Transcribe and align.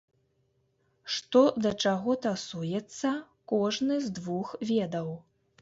Што 1.15 1.41
да 1.65 1.73
чаго 1.85 2.17
тасуецца, 2.25 3.13
кожны 3.55 4.03
з 4.07 4.15
двух 4.17 4.59
ведаў. 4.73 5.17